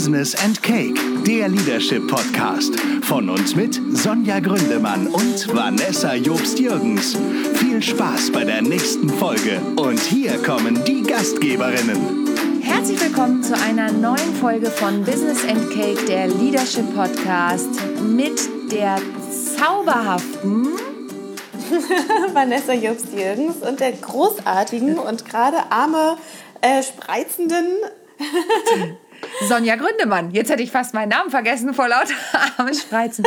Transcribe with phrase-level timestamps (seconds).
[0.00, 2.74] Business and Cake, der Leadership Podcast.
[3.02, 7.18] Von uns mit Sonja Gründemann und Vanessa Jobst-Jürgens.
[7.56, 9.60] Viel Spaß bei der nächsten Folge.
[9.76, 12.26] Und hier kommen die Gastgeberinnen.
[12.62, 17.68] Herzlich willkommen zu einer neuen Folge von Business and Cake, der Leadership Podcast
[18.00, 18.96] mit der
[19.58, 20.66] zauberhaften
[22.32, 26.16] Vanessa Jobst-Jürgens und der großartigen und gerade arme,
[26.62, 27.66] äh, spreizenden
[29.48, 30.30] Sonja Gründemann.
[30.32, 32.14] Jetzt hätte ich fast meinen Namen vergessen vor lauter
[32.56, 33.24] arme Spreizen.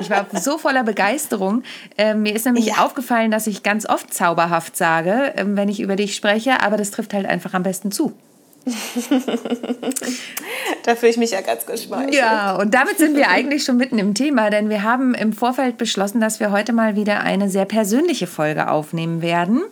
[0.00, 1.62] Ich war so voller Begeisterung.
[1.96, 2.84] Ähm, mir ist nämlich ja.
[2.84, 6.90] aufgefallen, dass ich ganz oft zauberhaft sage, ähm, wenn ich über dich spreche, aber das
[6.90, 8.12] trifft halt einfach am besten zu.
[10.84, 12.14] da fühle ich mich ja ganz gespannt.
[12.14, 15.76] Ja, und damit sind wir eigentlich schon mitten im Thema, denn wir haben im Vorfeld
[15.76, 19.62] beschlossen, dass wir heute mal wieder eine sehr persönliche Folge aufnehmen werden.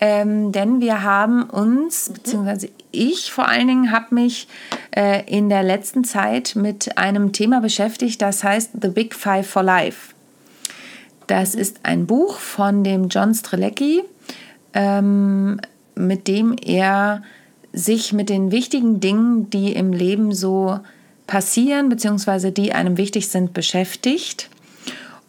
[0.00, 2.14] Ähm, denn wir haben uns, mhm.
[2.14, 4.48] beziehungsweise ich vor allen Dingen habe mich
[4.96, 9.62] äh, in der letzten Zeit mit einem Thema beschäftigt, das heißt The Big Five for
[9.62, 10.14] Life.
[11.26, 11.60] Das mhm.
[11.60, 14.02] ist ein Buch von dem John Strelecki,
[14.72, 15.60] ähm,
[15.94, 17.22] mit dem er
[17.72, 20.80] sich mit den wichtigen Dingen, die im Leben so
[21.26, 24.48] passieren, beziehungsweise die einem wichtig sind, beschäftigt.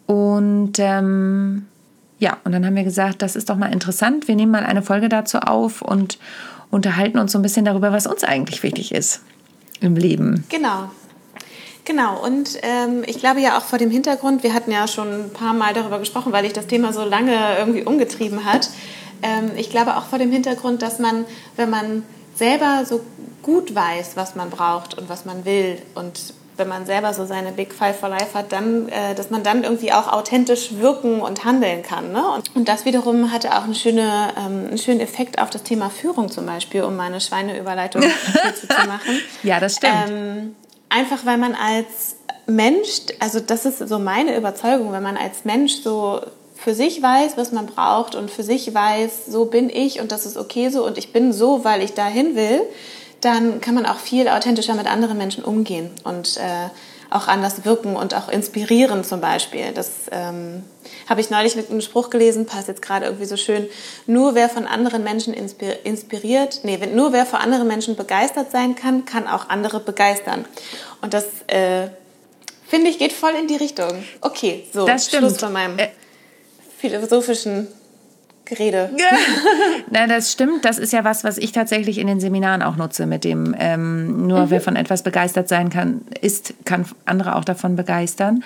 [0.06, 1.66] Und ähm,
[2.22, 4.28] ja, und dann haben wir gesagt, das ist doch mal interessant.
[4.28, 6.20] Wir nehmen mal eine Folge dazu auf und
[6.70, 9.22] unterhalten uns so ein bisschen darüber, was uns eigentlich wichtig ist
[9.80, 10.44] im Leben.
[10.48, 10.88] Genau.
[11.84, 15.30] Genau, und ähm, ich glaube ja auch vor dem Hintergrund, wir hatten ja schon ein
[15.30, 18.70] paar Mal darüber gesprochen, weil ich das Thema so lange irgendwie umgetrieben hat.
[19.24, 21.24] Ähm, ich glaube auch vor dem Hintergrund, dass man,
[21.56, 22.04] wenn man
[22.36, 23.00] selber so
[23.42, 27.52] gut weiß, was man braucht und was man will und wenn man selber so seine
[27.52, 31.44] Big Five for Life hat, dann, äh, dass man dann irgendwie auch authentisch wirken und
[31.44, 32.12] handeln kann.
[32.12, 32.22] Ne?
[32.34, 35.90] Und, und das wiederum hatte auch eine schöne, ähm, einen schönen Effekt auf das Thema
[35.90, 38.02] Führung zum Beispiel, um meine Schweineüberleitung
[38.60, 39.20] zu machen.
[39.42, 39.94] Ja, das stimmt.
[40.08, 40.56] Ähm,
[40.88, 45.76] einfach weil man als Mensch, also das ist so meine Überzeugung, wenn man als Mensch
[45.82, 46.20] so
[46.54, 50.26] für sich weiß, was man braucht und für sich weiß, so bin ich und das
[50.26, 52.62] ist okay so und ich bin so, weil ich dahin will,
[53.22, 56.68] dann kann man auch viel authentischer mit anderen Menschen umgehen und äh,
[57.08, 59.72] auch anders wirken und auch inspirieren zum Beispiel.
[59.74, 60.64] Das ähm,
[61.08, 63.68] habe ich neulich mit einem Spruch gelesen, passt jetzt gerade irgendwie so schön.
[64.06, 69.04] Nur wer von anderen Menschen inspiriert, nee, nur wer vor anderen Menschen begeistert sein kann,
[69.04, 70.44] kann auch andere begeistern.
[71.00, 71.88] Und das äh,
[72.66, 74.04] finde ich geht voll in die Richtung.
[74.20, 75.10] Okay, so das.
[75.10, 75.76] Schluss von meinem
[76.78, 77.68] philosophischen
[78.44, 78.90] Gerede.
[79.90, 80.64] Na, das stimmt.
[80.64, 84.26] Das ist ja was, was ich tatsächlich in den Seminaren auch nutze, mit dem ähm,
[84.26, 84.50] nur mhm.
[84.50, 88.42] wer von etwas begeistert sein kann, ist, kann andere auch davon begeistern.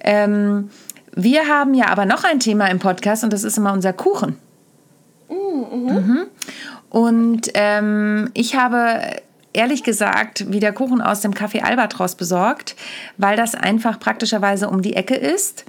[0.00, 0.70] Ähm,
[1.14, 4.38] wir haben ja aber noch ein Thema im Podcast und das ist immer unser Kuchen.
[5.28, 5.92] Mhm.
[5.92, 6.26] Mhm.
[6.88, 9.00] Und ähm, ich habe
[9.52, 12.76] ehrlich gesagt wieder Kuchen aus dem Café Albatros besorgt,
[13.18, 15.64] weil das einfach praktischerweise um die Ecke ist.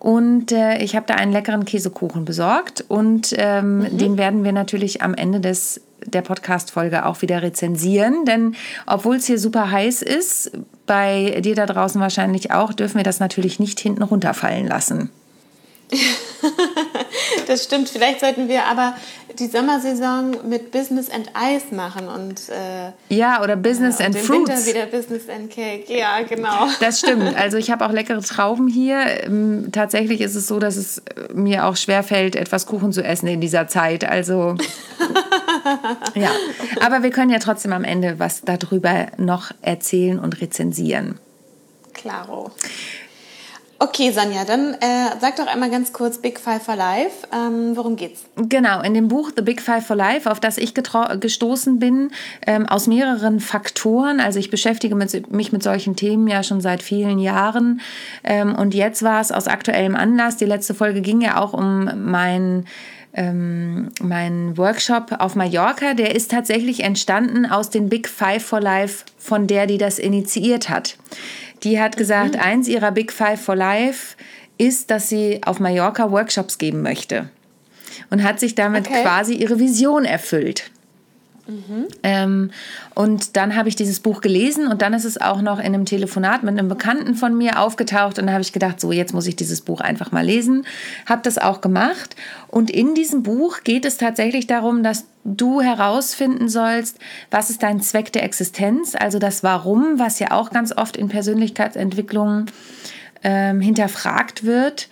[0.00, 3.98] Und äh, ich habe da einen leckeren Käsekuchen besorgt und ähm, mhm.
[3.98, 8.24] den werden wir natürlich am Ende des, der Podcast-Folge auch wieder rezensieren.
[8.24, 8.56] Denn
[8.86, 10.52] obwohl es hier super heiß ist,
[10.86, 15.10] bei dir da draußen wahrscheinlich auch, dürfen wir das natürlich nicht hinten runterfallen lassen.
[17.50, 17.88] das stimmt.
[17.88, 18.94] Vielleicht sollten wir aber
[19.38, 24.50] die Sommersaison mit Business and Ice machen und äh, ja oder Business äh, and Fruits.
[24.50, 25.84] Winter wieder Business and Cake.
[25.88, 26.68] Ja, genau.
[26.80, 27.36] Das stimmt.
[27.36, 29.24] Also ich habe auch leckere Trauben hier.
[29.24, 31.02] Ähm, tatsächlich ist es so, dass es
[31.34, 34.04] mir auch schwer fällt, etwas Kuchen zu essen in dieser Zeit.
[34.04, 34.56] Also
[36.14, 36.30] ja,
[36.80, 41.18] aber wir können ja trotzdem am Ende was darüber noch erzählen und rezensieren.
[41.94, 42.52] Klaro.
[43.82, 47.26] Okay, Sonja, dann äh, sag doch einmal ganz kurz Big Five for Life.
[47.32, 48.26] Ähm, worum geht's?
[48.36, 52.10] Genau, in dem Buch The Big Five for Life, auf das ich gestoßen bin,
[52.46, 54.20] ähm, aus mehreren Faktoren.
[54.20, 57.80] Also ich beschäftige mit, mich mit solchen Themen ja schon seit vielen Jahren.
[58.22, 60.36] Ähm, und jetzt war es aus aktuellem Anlass.
[60.36, 62.66] Die letzte Folge ging ja auch um mein
[63.12, 69.04] ähm, mein Workshop auf Mallorca, der ist tatsächlich entstanden aus den Big Five for Life
[69.18, 70.96] von der, die das initiiert hat.
[71.62, 72.40] Die hat gesagt, mhm.
[72.40, 74.16] eins ihrer Big Five for Life
[74.58, 77.30] ist, dass sie auf Mallorca Workshops geben möchte.
[78.10, 79.02] Und hat sich damit okay.
[79.02, 80.70] quasi ihre Vision erfüllt.
[81.50, 81.86] Mhm.
[82.02, 82.50] Ähm,
[82.94, 85.84] und dann habe ich dieses Buch gelesen und dann ist es auch noch in einem
[85.84, 89.26] Telefonat mit einem Bekannten von mir aufgetaucht und dann habe ich gedacht, so jetzt muss
[89.26, 90.64] ich dieses Buch einfach mal lesen.
[91.06, 92.14] Habe das auch gemacht
[92.48, 96.98] und in diesem Buch geht es tatsächlich darum, dass du herausfinden sollst,
[97.30, 101.08] was ist dein Zweck der Existenz, also das Warum, was ja auch ganz oft in
[101.08, 102.46] Persönlichkeitsentwicklungen
[103.22, 104.88] ähm, hinterfragt wird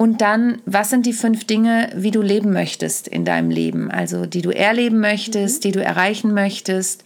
[0.00, 3.90] und dann, was sind die fünf Dinge, wie du leben möchtest in deinem Leben?
[3.90, 5.68] Also, die du erleben möchtest, mhm.
[5.68, 7.04] die du erreichen möchtest.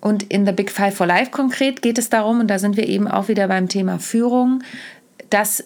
[0.00, 2.88] Und in The Big Five for Life konkret geht es darum, und da sind wir
[2.88, 4.62] eben auch wieder beim Thema Führung,
[5.28, 5.62] dass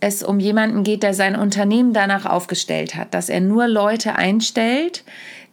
[0.00, 5.04] es um jemanden geht, der sein Unternehmen danach aufgestellt hat, dass er nur Leute einstellt,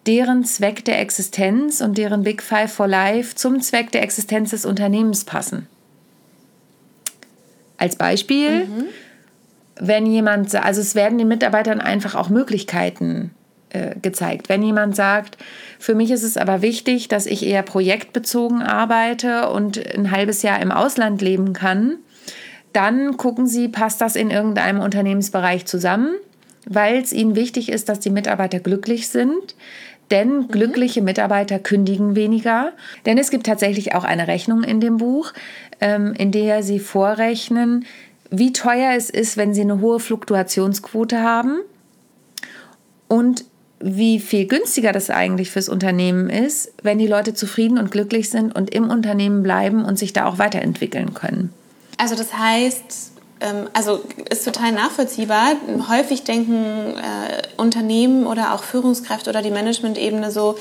[0.08, 4.66] deren Zweck der Existenz und deren Big Five for Life zum Zweck der Existenz des
[4.66, 5.68] Unternehmens passen.
[7.78, 8.86] Als Beispiel, mhm.
[9.80, 13.32] wenn jemand, also es werden den Mitarbeitern einfach auch Möglichkeiten
[13.70, 14.48] äh, gezeigt.
[14.48, 15.38] Wenn jemand sagt,
[15.80, 20.62] für mich ist es aber wichtig, dass ich eher projektbezogen arbeite und ein halbes Jahr
[20.62, 21.98] im Ausland leben kann,
[22.72, 26.10] dann gucken Sie, passt das in irgendeinem Unternehmensbereich zusammen,
[26.66, 29.56] weil es Ihnen wichtig ist, dass die Mitarbeiter glücklich sind.
[30.12, 30.48] Denn mhm.
[30.50, 32.74] glückliche Mitarbeiter kündigen weniger.
[33.06, 35.34] Denn es gibt tatsächlich auch eine Rechnung in dem Buch,
[35.82, 37.86] ähm, in der Sie vorrechnen,
[38.30, 41.60] wie teuer es ist, wenn Sie eine hohe Fluktuationsquote haben
[43.08, 43.46] und
[43.80, 48.56] wie viel günstiger das eigentlich fürs Unternehmen ist, wenn die Leute zufrieden und glücklich sind
[48.56, 51.54] und im Unternehmen bleiben und sich da auch weiterentwickeln können.
[51.98, 53.12] Also das heißt,
[53.74, 55.54] also ist total nachvollziehbar.
[55.90, 60.56] Häufig denken äh, Unternehmen oder auch Führungskräfte oder die Managementebene so,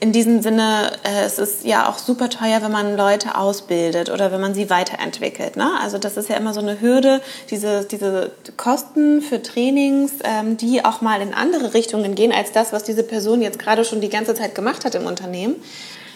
[0.00, 4.32] in diesem Sinne, äh, es ist ja auch super teuer, wenn man Leute ausbildet oder
[4.32, 5.56] wenn man sie weiterentwickelt.
[5.56, 5.70] Ne?
[5.78, 7.20] Also das ist ja immer so eine Hürde,
[7.50, 12.72] diese, diese Kosten für Trainings, ähm, die auch mal in andere Richtungen gehen als das,
[12.72, 15.56] was diese Person jetzt gerade schon die ganze Zeit gemacht hat im Unternehmen,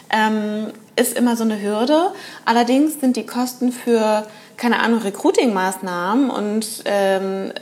[0.09, 2.13] ähm, ist immer so eine Hürde.
[2.47, 7.53] Allerdings sind die Kosten für, keine Ahnung, Recruiting-Maßnahmen und ähm,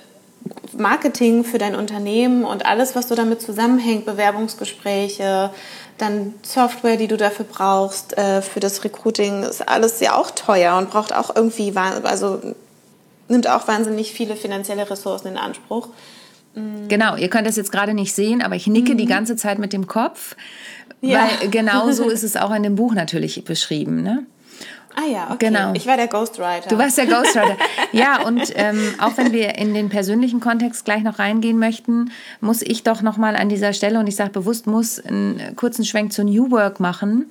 [0.76, 5.50] Marketing für dein Unternehmen und alles, was so damit zusammenhängt, Bewerbungsgespräche,
[5.98, 10.76] dann Software, die du dafür brauchst, äh, für das Recruiting, ist alles ja auch teuer
[10.78, 12.40] und braucht auch irgendwie, also
[13.28, 15.88] nimmt auch wahnsinnig viele finanzielle Ressourcen in Anspruch.
[16.54, 16.88] Mm.
[16.88, 18.98] Genau, ihr könnt das jetzt gerade nicht sehen, aber ich nicke mhm.
[18.98, 20.36] die ganze Zeit mit dem Kopf,
[21.00, 21.28] ja.
[21.40, 24.02] weil genau so ist es auch in dem Buch natürlich beschrieben.
[24.02, 24.26] Ne?
[24.94, 25.46] Ah ja, okay.
[25.46, 25.72] Genau.
[25.74, 26.68] Ich war der Ghostwriter.
[26.68, 27.56] Du warst der Ghostwriter.
[27.92, 32.10] ja, und ähm, auch wenn wir in den persönlichen Kontext gleich noch reingehen möchten,
[32.40, 35.84] muss ich doch noch mal an dieser Stelle, und ich sage bewusst, muss einen kurzen
[35.84, 37.30] Schwenk zu New Work machen,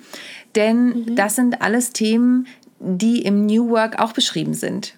[0.56, 1.16] denn mhm.
[1.16, 2.48] das sind alles Themen,
[2.80, 4.96] die im New Work auch beschrieben sind.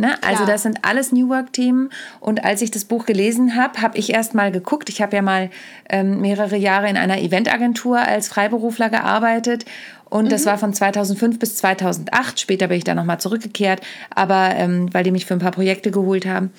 [0.00, 0.16] Ne?
[0.22, 1.90] Also das sind alles New Work-Themen.
[2.20, 4.88] Und als ich das Buch gelesen habe, habe ich erst mal geguckt.
[4.88, 5.50] Ich habe ja mal
[5.90, 9.66] ähm, mehrere Jahre in einer Eventagentur als Freiberufler gearbeitet.
[10.06, 10.28] Und mhm.
[10.30, 12.40] das war von 2005 bis 2008.
[12.40, 15.90] Später bin ich dann nochmal zurückgekehrt, aber ähm, weil die mich für ein paar Projekte
[15.90, 16.50] geholt haben.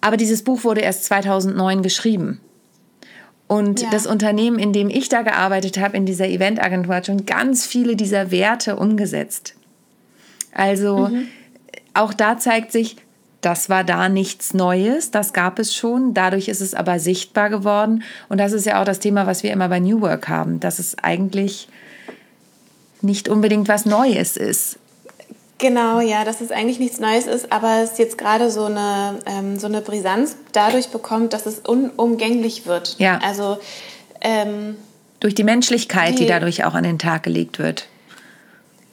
[0.00, 2.40] Aber dieses Buch wurde erst 2009 geschrieben.
[3.46, 3.90] Und ja.
[3.92, 7.94] das Unternehmen, in dem ich da gearbeitet habe, in dieser Eventagentur, hat schon ganz viele
[7.94, 9.54] dieser Werte umgesetzt.
[10.52, 11.28] Also mhm
[11.94, 12.96] auch da zeigt sich,
[13.42, 16.14] das war da nichts Neues, das gab es schon.
[16.14, 18.04] Dadurch ist es aber sichtbar geworden.
[18.28, 20.78] Und das ist ja auch das Thema, was wir immer bei New Work haben, dass
[20.78, 21.68] es eigentlich
[23.00, 24.78] nicht unbedingt was Neues ist.
[25.58, 29.58] Genau, ja, dass es eigentlich nichts Neues ist, aber es jetzt gerade so eine, ähm,
[29.58, 32.96] so eine Brisanz dadurch bekommt, dass es unumgänglich wird.
[32.98, 33.18] Ja.
[33.22, 33.58] Also
[34.20, 34.76] ähm,
[35.20, 37.86] durch die Menschlichkeit, die, die dadurch auch an den Tag gelegt wird.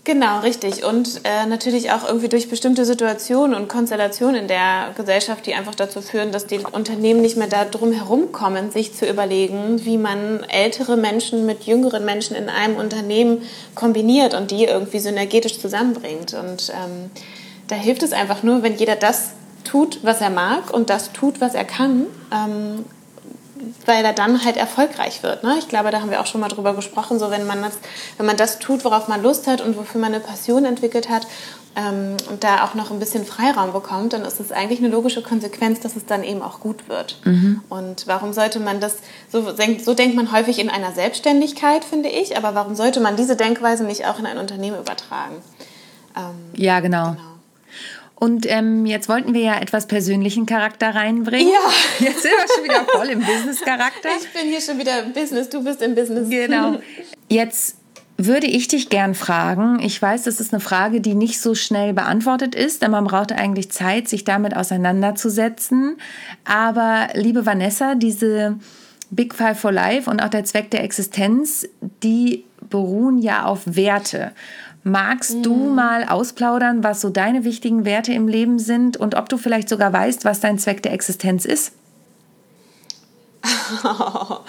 [0.06, 0.86] Genau, richtig.
[0.86, 5.76] Und äh, natürlich auch irgendwie durch bestimmte Situationen und Konstellationen in der Gesellschaft, die einfach
[5.76, 10.44] dazu führen, dass die Unternehmen nicht mehr da drum herumkommen, sich zu überlegen, wie man
[10.44, 13.44] ältere Menschen mit jüngeren Menschen in einem Unternehmen
[13.76, 16.34] kombiniert und die irgendwie synergetisch zusammenbringt.
[16.34, 17.12] Und ähm,
[17.68, 19.32] da hilft es einfach nur, wenn jeder das
[19.66, 22.08] tut, was er mag und das tut, was er kann.
[22.34, 22.86] Ähm,
[23.86, 25.44] weil er dann halt erfolgreich wird.
[25.44, 25.56] Ne?
[25.60, 27.78] Ich glaube, da haben wir auch schon mal drüber gesprochen, so wenn man das,
[28.18, 31.28] wenn man das tut, worauf man Lust hat und wofür man eine Passion entwickelt hat
[31.76, 35.22] ähm, und da auch noch ein bisschen Freiraum bekommt, dann ist es eigentlich eine logische
[35.22, 37.20] Konsequenz, dass es dann eben auch gut wird.
[37.26, 37.62] Mhm.
[37.70, 38.98] Und warum sollte man das,
[39.32, 39.42] so,
[39.84, 43.84] so denkt man häufig in einer Selbstständigkeit, finde ich, aber warum sollte man diese Denkweise
[43.84, 45.36] nicht auch in ein Unternehmen übertragen?
[46.16, 47.12] Ähm, ja, genau.
[47.12, 47.29] genau.
[48.20, 51.48] Und ähm, jetzt wollten wir ja etwas persönlichen Charakter reinbringen.
[51.48, 51.72] Ja.
[52.06, 54.10] Jetzt sind wir schon wieder voll im Business-Charakter.
[54.20, 56.30] Ich bin hier schon wieder im Business, du bist im Business.
[56.30, 56.80] Genau.
[57.30, 57.78] Jetzt
[58.18, 59.80] würde ich dich gern fragen.
[59.82, 63.32] Ich weiß, das ist eine Frage, die nicht so schnell beantwortet ist, denn man braucht
[63.32, 65.96] eigentlich Zeit, sich damit auseinanderzusetzen.
[66.44, 68.58] Aber liebe Vanessa, diese
[69.10, 71.66] Big Five for Life und auch der Zweck der Existenz,
[72.04, 74.34] die beruhen ja auf Werte.
[74.84, 75.44] Magst mhm.
[75.44, 79.70] du mal ausplaudern, was so deine wichtigen Werte im Leben sind und ob du vielleicht
[79.70, 81.74] sogar weißt, was dein Zweck der Existenz ist?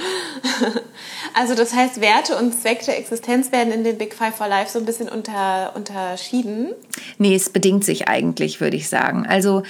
[1.35, 4.73] Also das heißt, Werte und Zweck der Existenz werden in den Big Five for Life
[4.73, 6.73] so ein bisschen unter, unterschieden?
[7.19, 9.27] Nee, es bedingt sich eigentlich, würde ich sagen.
[9.27, 9.63] Also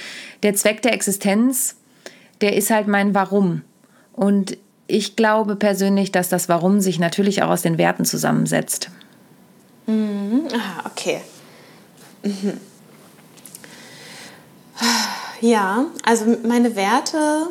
[0.43, 1.75] der Zweck der Existenz,
[2.41, 3.61] der ist halt mein Warum.
[4.13, 8.89] Und ich glaube persönlich, dass das Warum sich natürlich auch aus den Werten zusammensetzt.
[9.85, 10.47] Mhm.
[10.53, 11.21] Aha, okay.
[12.23, 12.59] Mhm.
[15.41, 17.47] Ja, also meine Werte.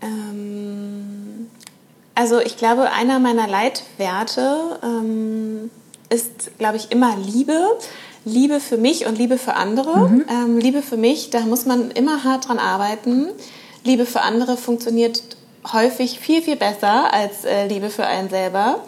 [0.00, 1.50] Ähm,
[2.14, 5.70] also ich glaube, einer meiner Leitwerte ähm,
[6.08, 7.78] ist, glaube ich, immer Liebe.
[8.24, 10.08] Liebe für mich und Liebe für andere.
[10.08, 10.24] Mhm.
[10.28, 13.28] Ähm, Liebe für mich, da muss man immer hart dran arbeiten.
[13.84, 15.22] Liebe für andere funktioniert
[15.72, 18.80] häufig viel, viel besser als äh, Liebe für einen selber.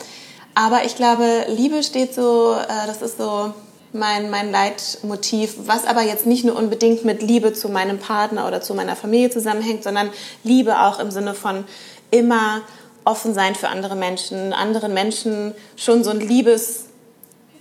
[0.54, 3.52] Aber ich glaube, Liebe steht so, äh, das ist so
[3.92, 8.61] mein, mein Leitmotiv, was aber jetzt nicht nur unbedingt mit Liebe zu meinem Partner oder
[8.61, 10.11] zu meiner Familie zusammenhängt, sondern
[10.42, 11.64] Liebe auch im Sinne von
[12.11, 12.62] immer
[13.04, 16.87] offen sein für andere Menschen, anderen Menschen schon so ein Liebes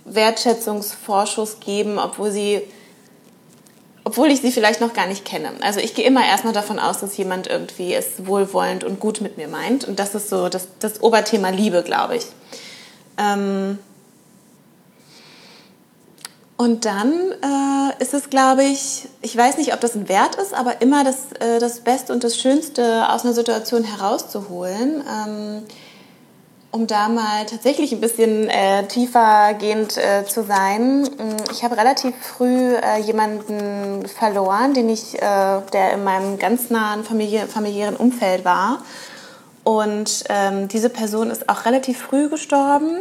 [0.04, 2.62] Wertschätzungsvorschuss geben, obwohl sie
[4.06, 5.50] obwohl ich sie vielleicht noch gar nicht kenne.
[5.62, 9.38] Also ich gehe immer erstmal davon aus, dass jemand irgendwie es wohlwollend und gut mit
[9.38, 9.86] mir meint.
[9.86, 12.26] Und das ist so das, das Oberthema Liebe, glaube ich.
[13.18, 13.78] Ähm
[16.56, 20.54] und dann äh, ist es, glaube ich, ich weiß nicht, ob das ein Wert ist,
[20.54, 25.02] aber immer das, äh, das Beste und das Schönste aus einer Situation herauszuholen.
[25.08, 25.62] Ähm
[26.74, 31.02] um da mal tatsächlich ein bisschen äh, tiefergehend äh, zu sein.
[31.02, 36.70] Mm, ich habe relativ früh äh, jemanden verloren, den ich, äh, der in meinem ganz
[36.70, 38.82] nahen Familie, familiären Umfeld war.
[39.64, 42.98] Und ähm, diese Person ist auch relativ früh gestorben.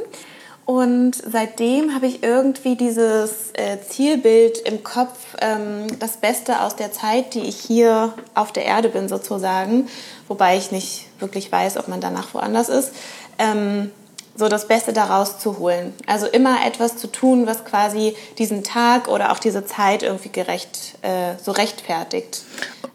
[0.65, 6.93] Und seitdem habe ich irgendwie dieses äh, Zielbild im Kopf, ähm, das Beste aus der
[6.93, 9.89] Zeit, die ich hier auf der Erde bin sozusagen,
[10.29, 12.93] wobei ich nicht wirklich weiß, ob man danach woanders ist,
[13.39, 13.91] ähm,
[14.35, 15.93] so das Beste daraus zu holen.
[16.07, 20.95] Also immer etwas zu tun, was quasi diesen Tag oder auch diese Zeit irgendwie gerecht,
[21.01, 22.43] äh, so rechtfertigt.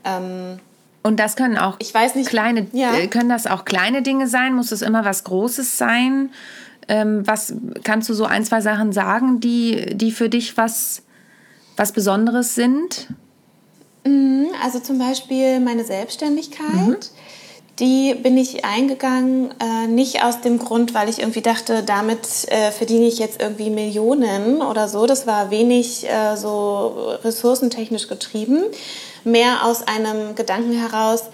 [0.05, 0.59] Ähm,
[1.03, 2.95] und das können auch ich weiß nicht, kleine, ja.
[2.95, 4.55] Äh, können das auch kleine Dinge sein?
[4.55, 6.31] Muss es immer was Großes sein?
[6.89, 11.03] Ähm, was kannst du so ein, zwei Sachen sagen, die, die für dich was,
[11.77, 13.09] was Besonderes sind?
[14.05, 16.75] Mhm, also zum Beispiel meine Selbstständigkeit.
[16.75, 16.97] Mhm
[17.79, 22.73] die bin ich eingegangen, äh, nicht aus dem Grund, weil ich irgendwie dachte, damit äh,
[22.73, 25.07] verdiene ich jetzt irgendwie Millionen oder so.
[25.07, 28.65] Das war wenig äh, so ressourcentechnisch getrieben.
[29.25, 31.25] Mehr aus einem Gedanken heraus,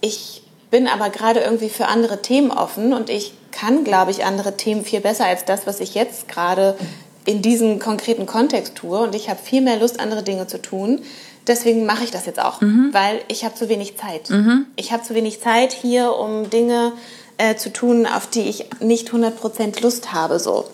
[0.00, 4.56] ich bin aber gerade irgendwie für andere Themen offen und ich kann, glaube ich, andere
[4.56, 6.76] Themen viel besser als das, was ich jetzt gerade
[7.24, 8.98] in diesem konkreten Kontext tue.
[8.98, 11.02] Und ich habe viel mehr Lust, andere Dinge zu tun
[11.46, 12.90] deswegen mache ich das jetzt auch, mhm.
[12.92, 14.30] weil ich habe zu wenig Zeit.
[14.30, 14.66] Mhm.
[14.76, 16.92] Ich habe zu wenig Zeit hier, um Dinge
[17.38, 20.38] äh, zu tun, auf die ich nicht 100% Lust habe.
[20.38, 20.66] So.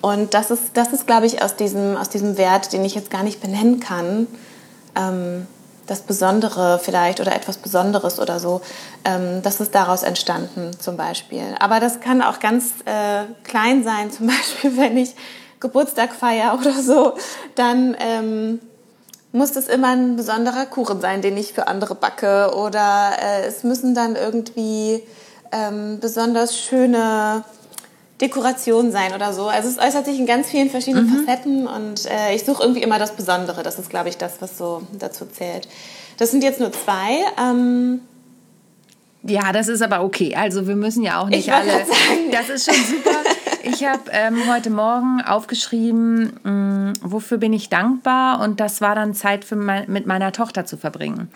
[0.00, 3.10] Und das ist, das ist glaube ich, aus diesem, aus diesem Wert, den ich jetzt
[3.10, 4.26] gar nicht benennen kann,
[4.94, 5.46] ähm,
[5.86, 8.60] das Besondere vielleicht oder etwas Besonderes oder so,
[9.04, 11.54] ähm, das ist daraus entstanden zum Beispiel.
[11.60, 15.14] Aber das kann auch ganz äh, klein sein, zum Beispiel wenn ich
[15.60, 17.14] Geburtstag feiere oder so,
[17.54, 17.96] dann...
[17.98, 18.60] Ähm,
[19.32, 22.54] muss das immer ein besonderer Kuchen sein, den ich für andere backe.
[22.54, 25.02] Oder äh, es müssen dann irgendwie
[25.52, 27.44] ähm, besonders schöne
[28.20, 29.48] Dekorationen sein oder so.
[29.48, 31.26] Also es äußert sich in ganz vielen verschiedenen mhm.
[31.26, 33.62] Facetten und äh, ich suche irgendwie immer das Besondere.
[33.62, 35.68] Das ist, glaube ich, das, was so dazu zählt.
[36.16, 37.18] Das sind jetzt nur zwei.
[37.38, 38.00] Ähm,
[39.22, 40.34] ja, das ist aber okay.
[40.34, 41.70] Also wir müssen ja auch nicht alle.
[41.70, 42.30] Sagen.
[42.30, 43.10] Das ist schon super.
[43.68, 48.94] Ich habe ähm, heute Morgen aufgeschrieben, mh, mm, wofür bin ich dankbar und das war
[48.94, 51.28] dann Zeit für mein, mit meiner Tochter zu verbringen.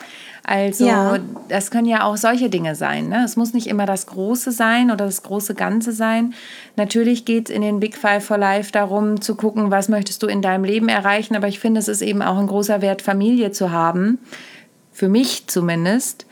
[0.45, 1.19] Also ja.
[1.49, 3.09] das können ja auch solche Dinge sein.
[3.09, 3.25] Ne?
[3.25, 6.35] Es muss nicht immer das Große sein oder das große Ganze sein.
[6.77, 10.29] Natürlich geht es in den Big Five for Life darum zu gucken, was möchtest du
[10.29, 11.35] in deinem Leben erreichen.
[11.35, 14.19] Aber ich finde, es ist eben auch ein großer Wert, Familie zu haben.
[14.93, 16.27] Für mich zumindest.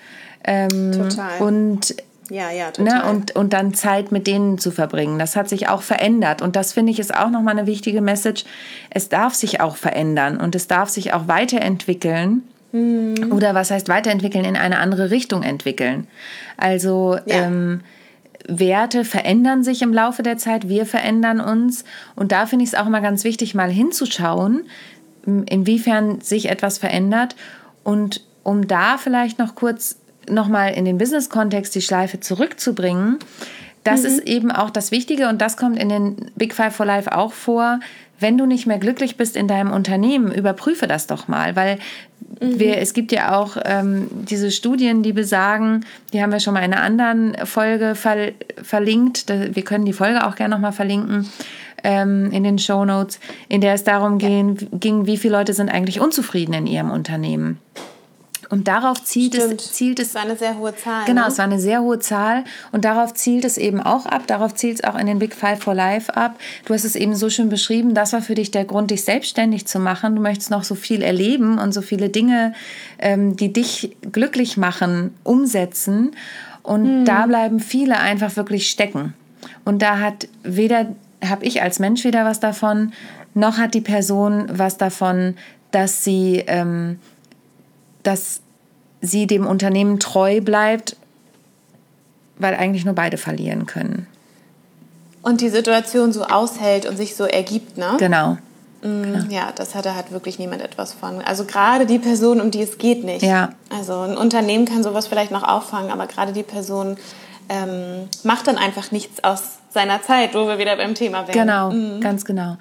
[0.44, 1.42] Ähm, Total.
[1.42, 1.94] Und
[2.30, 2.98] ja, ja, ne, total.
[2.98, 5.18] Ne, und, und dann Zeit mit denen zu verbringen.
[5.18, 6.42] Das hat sich auch verändert.
[6.42, 8.44] Und das finde ich ist auch nochmal eine wichtige Message.
[8.90, 12.42] Es darf sich auch verändern und es darf sich auch weiterentwickeln.
[12.72, 13.32] Mhm.
[13.32, 14.44] Oder was heißt weiterentwickeln?
[14.44, 16.06] In eine andere Richtung entwickeln.
[16.56, 17.46] Also ja.
[17.46, 17.80] ähm,
[18.46, 21.84] Werte verändern sich im Laufe der Zeit, wir verändern uns.
[22.14, 24.66] Und da finde ich es auch immer ganz wichtig, mal hinzuschauen,
[25.24, 27.36] inwiefern sich etwas verändert.
[27.84, 29.96] Und um da vielleicht noch kurz
[30.30, 33.18] nochmal in den Business-Kontext die Schleife zurückzubringen,
[33.84, 34.06] das mhm.
[34.06, 37.32] ist eben auch das Wichtige und das kommt in den Big Five for Life auch
[37.32, 37.80] vor.
[38.20, 41.78] Wenn du nicht mehr glücklich bist in deinem Unternehmen, überprüfe das doch mal, weil
[42.40, 42.58] mhm.
[42.58, 46.64] wir, es gibt ja auch ähm, diese Studien, die besagen, die haben wir schon mal
[46.64, 51.28] in einer anderen Folge ver verlinkt, wir können die Folge auch gerne nochmal verlinken
[51.84, 55.70] ähm, in den Show Notes, in der es darum ging, ging, wie viele Leute sind
[55.70, 57.58] eigentlich unzufrieden in ihrem Unternehmen.
[58.50, 60.08] Und darauf zielt es, zielt es.
[60.08, 61.04] Es war eine sehr hohe Zahl.
[61.04, 61.28] Genau, ne?
[61.28, 64.26] es war eine sehr hohe Zahl und darauf zielt es eben auch ab.
[64.26, 66.38] Darauf zielt es auch in den Big Five for Life ab.
[66.64, 67.94] Du hast es eben so schön beschrieben.
[67.94, 70.16] Das war für dich der Grund, dich selbstständig zu machen.
[70.16, 72.54] Du möchtest noch so viel erleben und so viele Dinge,
[72.98, 76.12] ähm, die dich glücklich machen, umsetzen.
[76.62, 77.04] Und Hm.
[77.04, 79.14] da bleiben viele einfach wirklich stecken.
[79.64, 80.86] Und da hat weder
[81.24, 82.92] habe ich als Mensch wieder was davon,
[83.34, 85.34] noch hat die Person was davon,
[85.70, 86.98] dass sie ähm,
[88.08, 88.40] dass
[89.02, 90.96] sie dem Unternehmen treu bleibt,
[92.38, 94.06] weil eigentlich nur beide verlieren können.
[95.22, 97.96] Und die Situation so aushält und sich so ergibt, ne?
[97.98, 98.38] Genau.
[98.82, 101.20] Mm, Ja, das hat da hat wirklich niemand etwas von.
[101.20, 103.22] Also gerade die Person, um die es geht, nicht.
[103.22, 103.50] Ja.
[103.68, 106.96] Also ein Unternehmen kann sowas vielleicht noch auffangen, aber gerade die Person
[107.50, 111.32] ähm, macht dann einfach nichts aus seiner Zeit, wo wir wieder beim Thema wären.
[111.72, 112.56] Genau, ganz genau.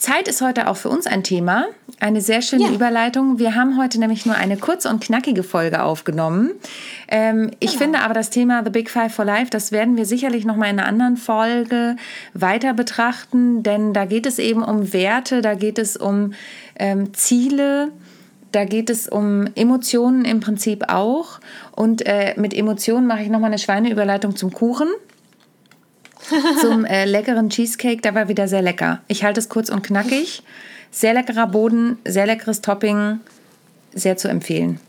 [0.00, 1.66] Zeit ist heute auch für uns ein Thema.
[2.00, 2.70] Eine sehr schöne Ja.
[2.70, 3.38] Überleitung.
[3.38, 6.52] Wir haben heute nämlich nur eine kurze und knackige Folge aufgenommen.
[7.08, 10.46] Ähm, Ich finde aber das Thema The Big Five for Life, das werden wir sicherlich
[10.46, 11.96] noch mal in einer anderen Folge
[12.32, 16.32] weiter betrachten, denn da geht es eben um Werte, da geht es um
[16.78, 17.92] ähm, Ziele.
[18.52, 21.38] Da geht es um Emotionen im Prinzip auch.
[21.76, 24.88] Und äh, mit Emotionen mache ich nochmal eine Schweineüberleitung zum Kuchen
[26.60, 29.00] zum äh, leckeren Cheesecake, der war wieder sehr lecker.
[29.08, 30.42] Ich halte es kurz und knackig.
[30.90, 33.20] Sehr leckerer Boden, sehr leckeres Topping,
[33.92, 34.80] sehr zu empfehlen.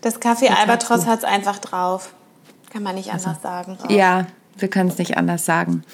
[0.00, 2.12] Das Café sagst Albatros hat es einfach drauf.
[2.72, 3.78] Kann man nicht anders sagen.
[3.88, 5.84] Ja, wir können es nicht anders sagen.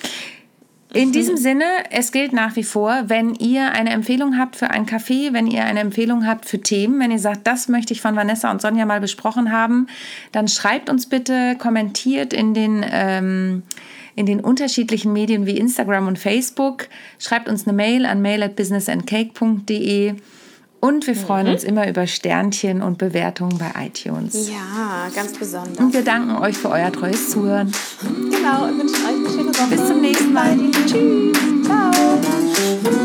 [0.94, 4.86] In diesem Sinne, es gilt nach wie vor, wenn ihr eine Empfehlung habt für ein
[4.86, 8.14] Café, wenn ihr eine Empfehlung habt für Themen, wenn ihr sagt, das möchte ich von
[8.14, 9.88] Vanessa und Sonja mal besprochen haben,
[10.30, 13.64] dann schreibt uns bitte, kommentiert in den, ähm,
[14.14, 16.88] in den unterschiedlichen Medien wie Instagram und Facebook.
[17.18, 20.14] Schreibt uns eine Mail an mail at businessandcake.de
[20.84, 21.52] und wir freuen mhm.
[21.54, 24.50] uns immer über Sternchen und Bewertungen bei iTunes.
[24.50, 25.78] Ja, ganz besonders.
[25.78, 27.72] Und wir danken euch für euer treues Zuhören.
[28.02, 29.70] Genau, und wünschen euch eine schöne Woche.
[29.70, 30.58] Bis zum nächsten Mal.
[30.86, 31.38] Tschüss.
[31.64, 33.00] Ciao.